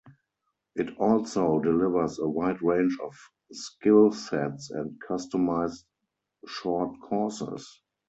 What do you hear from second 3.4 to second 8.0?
skill sets and customized short courses.